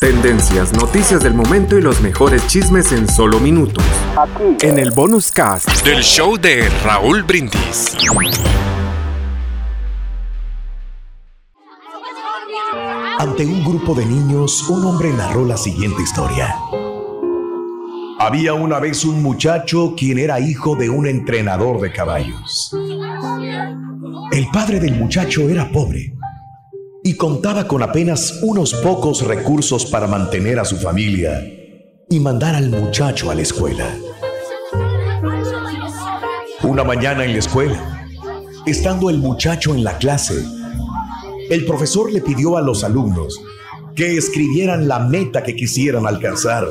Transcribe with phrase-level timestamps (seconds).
[0.00, 3.84] Tendencias, noticias del momento y los mejores chismes en solo minutos.
[4.62, 7.94] En el bonus cast del show de Raúl Brindis.
[13.18, 16.56] Ante un grupo de niños, un hombre narró la siguiente historia.
[18.18, 22.74] Había una vez un muchacho quien era hijo de un entrenador de caballos.
[24.32, 26.14] El padre del muchacho era pobre
[27.06, 31.38] y contaba con apenas unos pocos recursos para mantener a su familia
[32.08, 33.94] y mandar al muchacho a la escuela.
[36.62, 38.08] Una mañana en la escuela,
[38.64, 40.46] estando el muchacho en la clase,
[41.50, 43.38] el profesor le pidió a los alumnos
[43.94, 46.66] que escribieran la meta que quisieran alcanzar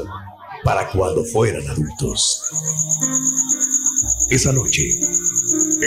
[0.63, 2.41] para cuando fueran adultos.
[4.31, 4.81] Esa noche,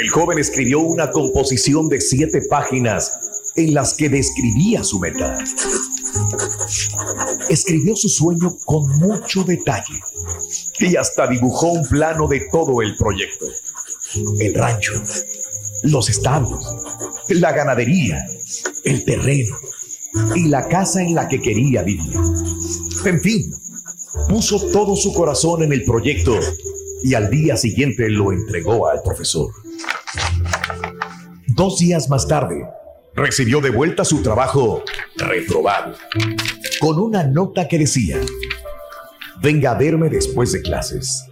[0.01, 3.26] el joven escribió una composición de siete páginas
[3.57, 5.37] en las que describía su meta.
[7.49, 10.01] Escribió su sueño con mucho detalle
[10.79, 13.47] y hasta dibujó un plano de todo el proyecto.
[14.39, 14.93] El rancho,
[15.83, 16.65] los establos,
[17.29, 18.25] la ganadería,
[18.85, 19.57] el terreno
[20.35, 22.13] y la casa en la que quería vivir.
[23.05, 23.53] En fin,
[24.29, 26.39] puso todo su corazón en el proyecto
[27.03, 29.51] y al día siguiente lo entregó al profesor.
[31.49, 32.65] Dos días más tarde,
[33.17, 34.85] recibió de vuelta su trabajo
[35.17, 35.95] reprobado,
[36.79, 38.21] con una nota que decía,
[39.43, 41.25] venga a verme después de clases.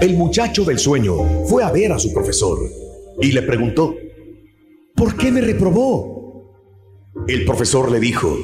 [0.00, 1.14] El muchacho del sueño
[1.46, 2.58] fue a ver a su profesor
[3.20, 3.94] y le preguntó,
[4.94, 6.54] ¿por qué me reprobó?
[7.26, 8.38] El profesor le dijo,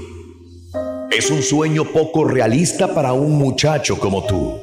[1.10, 4.54] es un sueño poco realista para un muchacho como tú.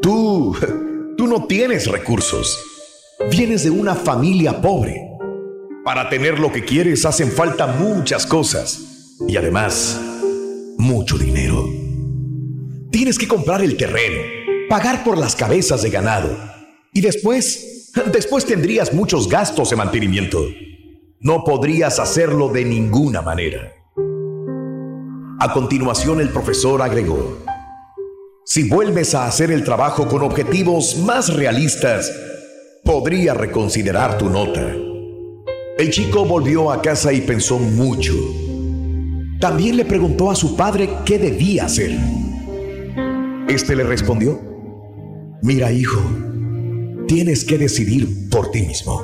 [0.00, 0.56] Tú,
[1.16, 2.58] tú no tienes recursos.
[3.30, 5.11] Vienes de una familia pobre.
[5.84, 10.00] Para tener lo que quieres hacen falta muchas cosas y además
[10.78, 11.68] mucho dinero.
[12.92, 14.22] Tienes que comprar el terreno,
[14.68, 16.38] pagar por las cabezas de ganado
[16.92, 20.46] y después, después tendrías muchos gastos de mantenimiento.
[21.18, 23.72] No podrías hacerlo de ninguna manera.
[25.40, 27.38] A continuación el profesor agregó,
[28.44, 32.12] si vuelves a hacer el trabajo con objetivos más realistas,
[32.84, 34.91] podría reconsiderar tu nota.
[35.82, 38.14] El chico volvió a casa y pensó mucho.
[39.40, 41.90] También le preguntó a su padre qué debía hacer.
[43.48, 44.40] Este le respondió,
[45.42, 46.00] mira hijo,
[47.08, 49.02] tienes que decidir por ti mismo.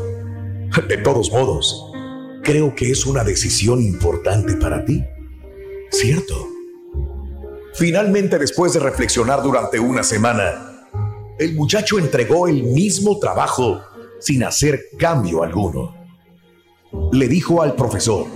[0.88, 1.90] De todos modos,
[2.44, 5.02] creo que es una decisión importante para ti,
[5.90, 6.46] ¿cierto?
[7.74, 10.86] Finalmente, después de reflexionar durante una semana,
[11.40, 13.80] el muchacho entregó el mismo trabajo
[14.20, 15.97] sin hacer cambio alguno
[17.12, 18.26] le dijo al profesor,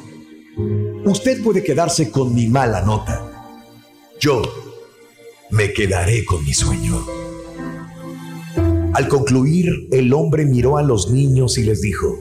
[1.04, 3.50] usted puede quedarse con mi mala nota.
[4.20, 4.42] Yo
[5.50, 7.04] me quedaré con mi sueño.
[8.94, 12.18] Al concluir, el hombre miró a los niños y les dijo,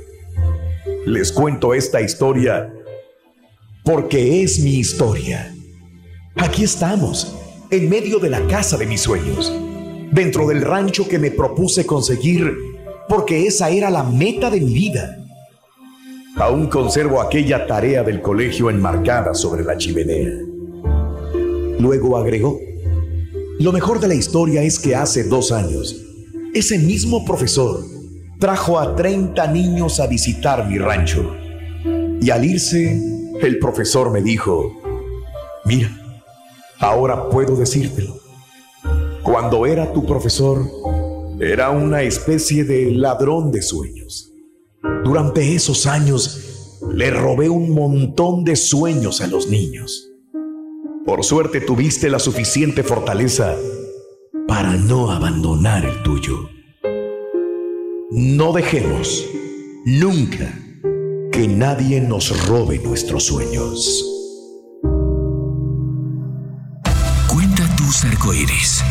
[1.06, 2.74] les cuento esta historia
[3.84, 5.54] porque es mi historia.
[6.36, 7.36] Aquí estamos,
[7.72, 9.52] en medio de la casa de mis sueños,
[10.12, 12.56] dentro del rancho que me propuse conseguir
[13.10, 15.21] porque esa era la meta de mi vida.
[16.38, 20.32] Aún conservo aquella tarea del colegio enmarcada sobre la chimenea.
[21.80, 22.60] Luego agregó,
[23.60, 26.02] lo mejor de la historia es que hace dos años,
[26.54, 27.80] ese mismo profesor
[28.40, 31.36] trajo a 30 niños a visitar mi rancho.
[32.22, 33.00] Y al irse,
[33.42, 34.72] el profesor me dijo,
[35.66, 35.90] mira,
[36.80, 38.20] ahora puedo decírtelo.
[39.22, 40.66] Cuando era tu profesor,
[41.40, 44.31] era una especie de ladrón de sueños.
[45.04, 50.12] Durante esos años le robé un montón de sueños a los niños.
[51.06, 53.56] Por suerte tuviste la suficiente fortaleza
[54.48, 56.50] para no abandonar el tuyo.
[58.12, 59.26] No dejemos
[59.86, 60.54] nunca
[61.32, 64.06] que nadie nos robe nuestros sueños.
[67.34, 68.84] Cuenta tus arcoíris,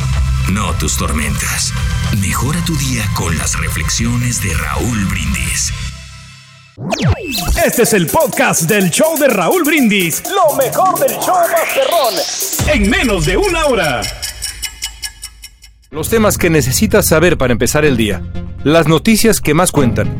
[0.52, 1.72] no tus tormentas.
[2.20, 5.72] Mejora tu día con las reflexiones de Raúl Brindis.
[7.64, 10.22] Este es el podcast del show de Raúl Brindis.
[10.28, 12.74] Lo mejor del show Masterrón.
[12.74, 14.02] En menos de una hora.
[15.90, 18.22] Los temas que necesitas saber para empezar el día.
[18.64, 20.19] Las noticias que más cuentan.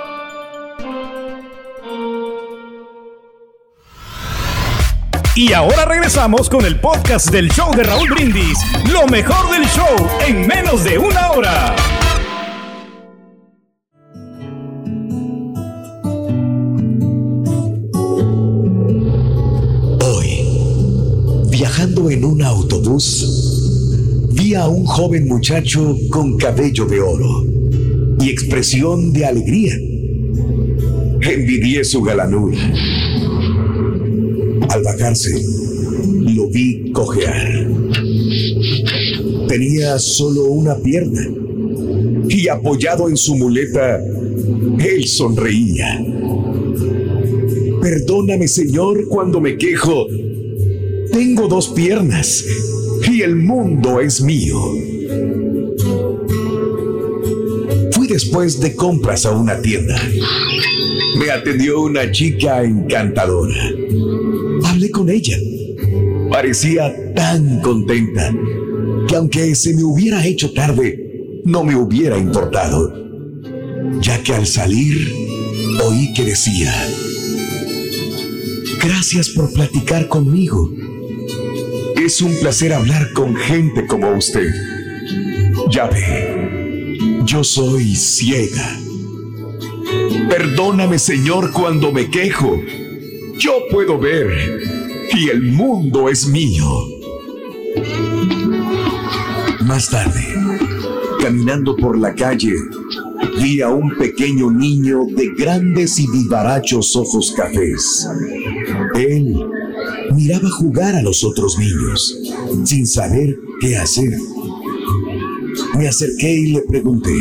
[5.33, 8.57] Y ahora regresamos con el podcast del show de Raúl Brindis.
[8.91, 11.75] Lo mejor del show en menos de una hora.
[20.03, 27.45] Hoy, viajando en un autobús, vi a un joven muchacho con cabello de oro
[28.19, 29.75] y expresión de alegría.
[31.21, 32.57] Envidié su galanura.
[34.71, 35.31] Al bajarse,
[36.33, 37.67] lo vi cojear.
[39.49, 41.27] Tenía solo una pierna
[42.29, 43.99] y apoyado en su muleta,
[44.79, 46.01] él sonreía.
[47.81, 50.07] Perdóname, Señor, cuando me quejo.
[51.11, 52.45] Tengo dos piernas
[53.11, 54.57] y el mundo es mío.
[57.91, 60.01] Fui después de compras a una tienda.
[61.17, 63.73] Me atendió una chica encantadora.
[64.91, 65.37] Con ella.
[66.29, 68.33] Parecía tan contenta
[69.07, 72.93] que aunque se me hubiera hecho tarde, no me hubiera importado,
[74.01, 75.13] ya que al salir
[75.83, 76.73] oí que decía,
[78.81, 80.69] gracias por platicar conmigo.
[82.03, 84.51] Es un placer hablar con gente como usted.
[85.69, 88.77] Ya ve, yo soy ciega.
[90.29, 92.59] Perdóname, Señor, cuando me quejo.
[93.37, 94.70] Yo puedo ver
[95.13, 96.65] y el mundo es mío.
[99.65, 100.23] Más tarde,
[101.21, 102.53] caminando por la calle,
[103.41, 108.07] vi a un pequeño niño de grandes y vivarachos ojos cafés.
[108.95, 109.35] Él
[110.15, 112.17] miraba jugar a los otros niños,
[112.63, 114.17] sin saber qué hacer.
[115.77, 117.15] Me acerqué y le pregunté,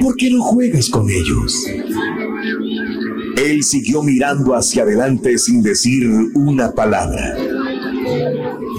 [0.00, 1.66] ¿por qué no juegas con ellos?
[3.38, 7.36] Él siguió mirando hacia adelante sin decir una palabra.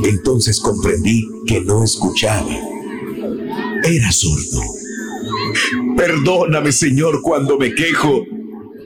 [0.03, 2.55] Entonces comprendí que no escuchaba.
[3.83, 4.61] Era sordo.
[5.95, 8.23] Perdóname, Señor, cuando me quejo.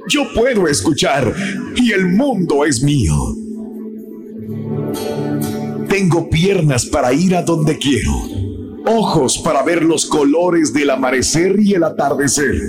[0.10, 1.34] Yo puedo escuchar
[1.76, 3.16] y el mundo es mío.
[5.88, 8.12] Tengo piernas para ir a donde quiero,
[8.86, 12.60] ojos para ver los colores del amanecer y el atardecer,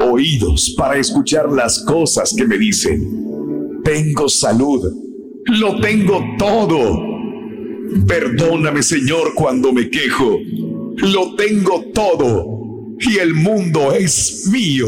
[0.00, 3.80] oídos para escuchar las cosas que me dicen.
[3.84, 4.82] Tengo salud,
[5.46, 7.00] lo tengo todo.
[8.06, 10.38] Perdóname, Señor, cuando me quejo.
[10.96, 14.86] Lo tengo todo y el mundo es mío.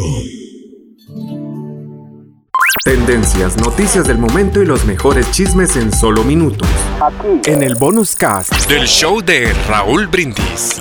[2.85, 6.69] Tendencias, noticias del momento y los mejores chismes en solo minutos.
[7.01, 7.51] Aquí.
[7.51, 10.81] En el bonus cast del show de Raúl Brindis.